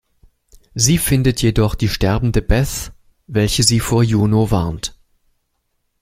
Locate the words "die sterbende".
1.75-2.41